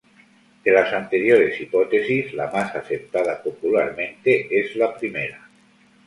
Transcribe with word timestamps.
De 0.63 0.71
las 0.71 0.91
anteriores 0.93 1.61
hipótesis, 1.61 2.33
la 2.33 2.49
más 2.51 2.73
aceptada 2.75 3.39
popularmente 3.43 4.47
es 4.59 4.75
la 4.75 4.97
primera. 4.97 5.47